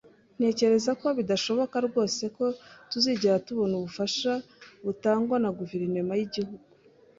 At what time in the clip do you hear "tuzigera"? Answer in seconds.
2.91-3.43